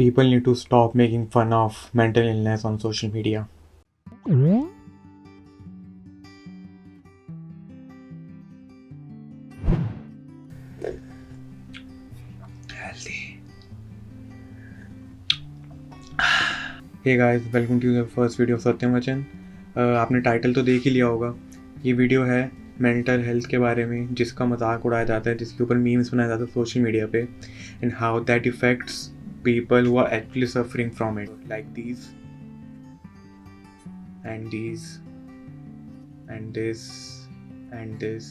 people 0.00 0.24
need 0.24 0.44
to 0.44 0.52
stop 0.54 0.94
making 0.94 1.24
fun 1.28 1.50
of 1.52 1.78
mental 1.92 2.26
illness 2.26 2.64
on 2.64 2.78
social 2.84 3.10
media. 3.16 3.40
Hey 17.04 17.16
guys 17.16 17.42
welcome 17.52 17.78
to 17.80 17.88
your 17.90 18.04
first 18.14 18.40
video 18.40 18.56
Satyam 18.58 18.96
Vachan 18.96 19.24
आपने 19.76 20.20
title 20.22 20.54
तो 20.54 20.62
देख 20.62 20.82
ही 20.84 20.90
लिया 20.90 21.06
होगा। 21.06 21.34
ये 21.84 21.92
video 21.92 22.24
है 22.24 22.40
mental 22.80 23.22
health 23.24 23.46
के 23.50 23.58
बारे 23.58 23.86
में 23.86 24.14
जिसका 24.14 24.44
मज़ाक 24.46 24.86
उड़ाया 24.86 25.04
जाता 25.04 25.30
है 25.30 25.36
जिसके 25.36 25.64
ऊपर 25.64 25.76
मीम्स 25.86 26.12
बनाए 26.14 26.28
जाते 26.28 26.44
हैं 26.44 26.50
सोशल 26.52 26.80
मीडिया 26.80 27.06
पे 27.06 27.26
and 27.82 27.92
how 27.96 28.20
that 28.24 28.46
effects 28.46 29.08
people 29.44 29.84
who 29.84 29.96
are 29.96 30.08
actually 30.12 30.46
suffering 30.46 30.90
from 30.90 31.18
it, 31.18 31.30
like 31.48 31.72
these 31.74 32.08
and 34.24 34.50
these 34.50 35.00
and 36.28 36.54
this 36.54 36.82
and 37.72 37.98
this. 37.98 38.26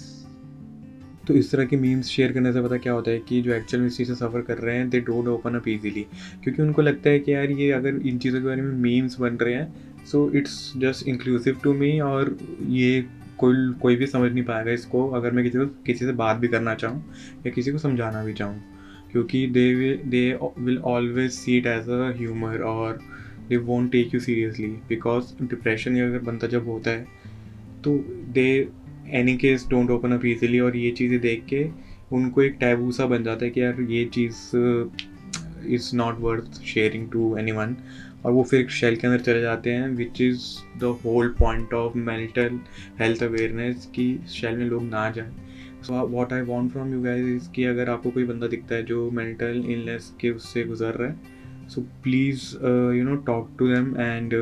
तो 1.28 1.34
इस 1.34 1.52
तरह 1.52 1.66
के 1.66 1.78
मीम्स 1.78 2.08
शेयर 2.08 2.32
करने 2.34 2.54
से 2.54 2.62
पता 2.62 2.78
क्या 2.78 2.94
होता 2.94 3.12
है 3.12 3.20
कि 3.20 3.42
जो 3.42 3.54
एक्चुअल 3.54 3.82
में 3.82 3.88
इस 3.88 3.98
चीज़ 3.98 4.08
से 4.08 4.16
सफ़र 4.16 4.42
कर 4.42 4.58
रहे 4.58 4.78
हैं 4.78 4.90
they 4.90 5.00
don't 5.00 5.28
open 5.28 5.56
up 5.56 5.68
easily 5.68 6.06
क्योंकि 6.44 6.62
उनको 6.62 6.82
लगता 6.82 7.10
है 7.10 7.20
कि 7.20 7.34
यार 7.34 7.52
ये 7.52 7.72
अगर 7.72 7.96
इन 8.08 8.18
चीज़ों 8.18 8.40
के 8.40 8.46
बारे 8.46 8.62
में 8.62 8.74
मीम्स 8.74 9.20
बन 9.20 9.36
रहे 9.36 9.54
हैं 9.54 10.06
so 10.06 10.32
it's 10.32 10.74
just 10.78 11.08
inclusive 11.08 11.60
to 11.64 11.74
me 11.74 12.00
और 12.00 12.38
ये 12.62 13.06
कोई 13.38 13.74
कोई 13.82 13.96
भी 13.96 14.08
समझ 14.08 14.32
नहीं 14.32 14.44
पाएगा 14.44 14.72
इसको, 14.72 15.10
अगर 15.10 15.32
मैं 15.32 15.44
किसी 15.44 15.58
को, 15.58 15.66
किसी 15.66 16.06
से 16.06 16.12
बात 16.12 16.38
भी 16.38 16.48
करना 16.48 16.76
चाहूँ 16.76 17.14
या 17.46 17.52
किसी 17.52 17.72
को 17.72 17.78
समझाना 17.78 18.24
भी 18.24 18.34
चाहूँ। 18.34 18.79
क्योंकि 19.12 19.48
they 19.48 19.94
they 20.06 20.40
will 20.60 20.78
always 20.78 21.32
see 21.32 21.58
it 21.58 21.68
as 21.68 21.90
a 21.90 22.12
humour 22.18 22.62
और 22.62 23.00
they 23.50 23.58
won't 23.58 23.92
take 23.92 24.14
you 24.14 24.20
seriously 24.20 24.68
because 24.68 25.34
depression 25.44 25.98
या 25.98 26.08
अगर 26.08 26.20
बंदा 26.20 26.48
जब 26.48 26.68
होता 26.68 26.92
है 26.92 27.06
तो 27.84 27.98
they 28.34 28.50
any 29.10 29.38
case 29.38 29.68
don't 29.70 29.90
open 29.90 30.12
up 30.12 30.26
easily 30.26 30.60
और 30.60 30.78
ये 30.78 30.92
चीज़ें 30.92 31.20
देख 31.20 31.46
के 31.46 31.70
उनको 32.16 32.42
एक 32.42 32.58
टैबू 32.60 32.92
सा 32.92 33.06
बन 33.06 33.24
जाता 33.24 33.46
है 33.46 33.52
कि 33.52 33.62
यार 33.62 33.82
ये 33.82 34.06
चीज़ 34.06 34.36
is 35.68 35.96
not 35.96 36.20
worth 36.20 36.62
sharing 36.64 37.10
to 37.12 37.38
anyone 37.52 37.76
और 38.26 38.32
वो 38.32 38.44
फिर 38.44 38.68
शेल 38.70 38.96
के 38.96 39.08
अंदर 39.08 39.24
चले 39.24 39.42
जाते 39.42 39.72
हैं 39.72 39.90
which 39.90 40.22
is 40.22 40.44
the 40.80 40.84
whole 41.06 41.36
point 41.40 41.74
of 41.74 41.98
mental 41.98 42.60
health 43.00 43.24
awareness 43.24 43.86
कि 43.96 44.20
शेल 44.30 44.58
में 44.58 44.66
लोग 44.66 44.84
ना 44.84 45.10
जाए। 45.10 45.49
So 45.84 46.06
what 46.08 46.34
I 46.34 46.42
want 46.44 46.72
from 46.72 46.94
you 46.94 47.02
guys 47.02 47.28
is 47.28 47.50
कि 47.52 47.64
अगर 47.66 47.90
आपको 47.90 48.12
कोई 48.12 48.24
बंदा 48.26 48.48
दिखता 48.48 48.76
है 48.76 48.84
जो 48.86 49.10
मेंटल 49.14 49.64
इलनेस 49.68 50.14
के 50.22 50.30
उससे 50.32 50.64
गुजर 50.64 50.94
रहा 50.94 51.10
है 51.10 51.68
so 51.70 51.82
please 52.04 52.54
you 52.98 53.04
know 53.04 53.16
talk 53.26 53.50
to 53.60 53.68
them 53.68 53.96
and 54.00 54.34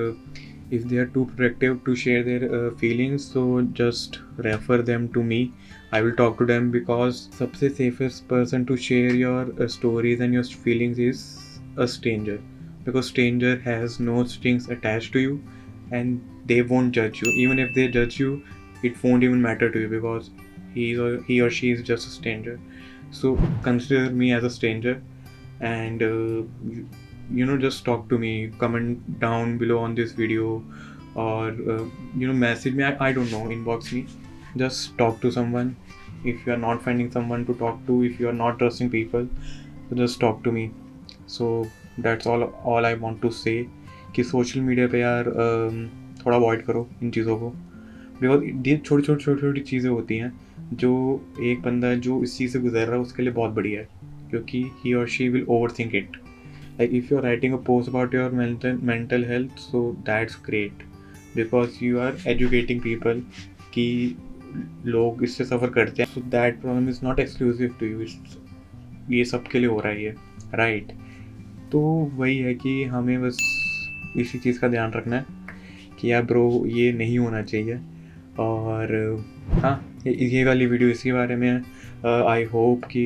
if 0.73 0.83
they 0.83 0.97
are 0.99 1.05
too 1.05 1.23
protective 1.25 1.79
to 1.85 1.95
share 1.95 2.23
their 2.23 2.75
feelings 2.79 3.23
so 3.33 3.61
just 3.77 4.19
refer 4.39 4.81
them 4.81 5.07
to 5.07 5.23
me 5.23 5.49
I 5.93 6.01
will 6.01 6.11
talk 6.13 6.37
to 6.39 6.45
them 6.45 6.71
because 6.71 7.15
सबसे 7.37 7.69
safest 7.69 8.23
person 8.29 8.63
to 8.65 8.75
share 8.85 9.15
your 9.15 9.67
stories 9.69 10.21
and 10.21 10.33
your 10.35 10.45
feelings 10.63 10.99
is 10.99 11.23
a 11.79 11.85
stranger 11.85 12.39
because 12.85 13.05
stranger 13.05 13.61
has 13.65 14.01
no 14.03 14.23
strings 14.25 14.69
attach 14.71 15.09
to 15.13 15.19
you 15.19 15.39
and 15.93 16.19
they 16.47 16.61
won't 16.63 16.93
जज 16.95 17.21
you 17.23 17.31
even 17.43 17.59
if 17.59 17.73
they 17.75 17.87
जज 17.93 18.17
you 18.21 18.39
it 18.85 18.93
won't 19.05 19.23
even 19.23 19.37
matter 19.41 19.69
to 19.69 19.79
you 19.79 19.89
because 19.89 20.29
he 20.76 20.96
or 20.96 21.22
he 21.22 21.40
or 21.40 21.50
she 21.50 21.70
is 21.70 21.82
just 21.82 22.06
a 22.06 22.10
stranger 22.10 22.58
so 23.10 23.38
consider 23.62 24.10
me 24.10 24.32
as 24.32 24.44
a 24.44 24.50
stranger 24.50 25.02
and 25.60 26.02
uh, 26.02 26.06
you, 26.06 26.88
you 27.30 27.46
know 27.46 27.56
just 27.56 27.84
talk 27.84 28.08
to 28.08 28.18
me 28.18 28.50
comment 28.58 29.20
down 29.20 29.58
below 29.58 29.78
on 29.78 29.94
this 29.94 30.12
video 30.12 30.62
or 31.14 31.48
uh, 31.48 31.84
you 32.16 32.26
know 32.26 32.32
message 32.32 32.74
me 32.74 32.84
I, 32.84 33.08
I 33.08 33.12
don't 33.12 33.30
know 33.30 33.44
inbox 33.44 33.92
me 33.92 34.06
just 34.56 34.96
talk 34.98 35.20
to 35.20 35.30
someone 35.30 35.76
if 36.24 36.46
you 36.46 36.52
are 36.52 36.62
not 36.64 36.82
finding 36.82 37.10
someone 37.10 37.44
to 37.46 37.54
talk 37.54 37.84
to 37.86 38.02
if 38.04 38.18
you 38.20 38.28
are 38.28 38.38
not 38.44 38.58
trusting 38.58 38.90
people 38.90 39.28
just 39.94 40.20
talk 40.20 40.42
to 40.44 40.52
me 40.52 40.70
so 41.26 41.68
that's 41.98 42.26
all 42.26 42.44
all 42.64 42.86
i 42.86 42.94
want 42.94 43.20
to 43.22 43.30
say 43.30 43.68
कि 44.16 44.22
social 44.24 44.60
media 44.60 44.86
पे 44.92 44.98
यार 45.00 45.28
um, 45.42 45.76
थोड़ा 46.24 46.36
avoid 46.36 46.64
करो 46.64 46.88
इन 47.02 47.10
चीज़ों 47.10 47.36
को 47.38 47.52
because 48.21 48.43
ये 48.67 48.77
छोटी 48.77 49.03
छोटी 49.03 49.23
छोटी 49.23 49.41
छोटी 49.41 49.61
चीज़ें 49.61 49.89
होती 49.89 50.17
हैं 50.17 50.31
जो 50.73 50.91
एक 51.41 51.61
बंदा 51.61 51.93
जो 51.95 52.21
इस 52.23 52.37
चीज़ 52.37 52.53
से 52.53 52.59
गुजर 52.59 52.85
रहा 52.85 52.95
है, 52.95 53.01
उसके 53.01 53.23
लिए 53.23 53.33
बहुत 53.33 53.51
बढ़िया 53.51 53.81
है, 53.81 53.87
क्योंकि 54.29 54.63
ही 54.79 54.93
और 54.93 55.07
she 55.07 55.29
will 55.29 55.45
overthink 55.79 55.95
it 55.95 56.17
like 56.79 56.93
if 56.93 57.11
you 57.11 57.17
are 57.17 57.23
writing 57.23 57.53
a 57.53 57.57
about 57.57 57.87
about 57.87 58.15
mental 58.33 58.83
mental 58.83 59.25
health 59.25 59.51
so 59.51 59.81
that's 60.09 60.35
great 60.45 60.83
because 61.35 61.83
you 61.83 61.99
are 61.99 62.17
educating 62.27 62.81
people 62.81 63.21
कि 63.73 64.15
लोग 64.85 65.23
इससे 65.23 65.43
सफ़र 65.43 65.69
करते 65.69 66.03
हैं 66.03 66.09
so 66.09 66.21
that 66.21 66.61
problem 66.61 66.89
is 66.89 66.99
not 67.03 67.19
exclusive 67.19 67.75
to 67.79 67.85
you 67.85 68.05
ये 69.09 69.25
सबके 69.25 69.59
लिए 69.59 69.67
हो 69.67 69.79
रहा 69.79 69.93
है 69.93 70.03
ये 70.03 70.13
राइट 70.53 70.91
तो 71.71 71.79
वही 72.13 72.37
है 72.37 72.53
कि 72.53 72.83
हमें 72.83 73.21
बस 73.21 73.37
इसी 74.17 74.39
चीज़ 74.39 74.59
का 74.59 74.67
ध्यान 74.67 74.91
रखना 74.91 75.15
है 75.15 75.25
कि 76.01 76.11
यार 76.11 76.23
ब्रो 76.23 76.65
ये 76.67 76.91
नहीं 76.93 77.19
होना 77.19 77.41
चाहिए। 77.41 77.79
और 78.39 78.93
हाँ। 79.53 80.01
ये 80.07 80.43
वाली 80.45 80.65
वीडियो 80.65 80.89
इसके 80.89 81.13
बारे 81.13 81.35
में 81.35 81.51
आई 82.05 82.43
होप 82.45 82.85
कि 82.85 83.05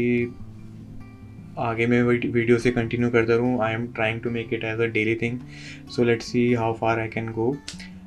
आगे 1.60 1.86
मैं 1.88 2.02
वीडियो 2.04 2.58
से 2.58 2.72
कंटिन्यू 2.72 3.10
करता 3.10 3.36
रहूँ। 3.36 3.60
I 3.64 3.74
am 3.74 3.86
trying 3.94 4.22
to 4.22 4.30
make 4.32 4.54
it 4.54 4.64
as 4.64 4.80
a 4.80 4.86
daily 4.94 5.16
thing 5.16 5.40
so 5.90 6.04
let's 6.04 6.26
see 6.26 6.54
how 6.54 6.74
far 6.74 7.00
I 7.00 7.08
can 7.08 7.32
go 7.32 7.52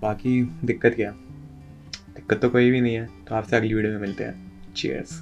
बाकी 0.03 0.41
दिक्कत 0.65 0.95
क्या? 0.95 1.11
दिक्कत 1.11 2.41
तो 2.43 2.49
कोई 2.51 2.71
भी 2.71 2.81
नहीं 2.81 2.95
है। 2.95 3.07
तो 3.29 3.35
आपसे 3.35 3.57
अगली 3.57 3.75
वीडियो 3.75 3.93
में 3.93 4.01
मिलते 4.01 4.25
हैं। 4.25 4.73
चीयर्स 4.77 5.21